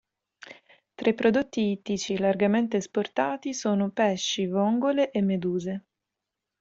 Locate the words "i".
1.11-1.13